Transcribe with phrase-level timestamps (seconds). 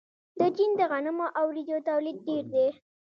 [0.39, 2.67] د چین د غنمو او وریجو تولید ډیر دی.